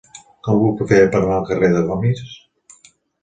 [0.45, 2.25] Com ho puc fer per anar al carrer de Gomis?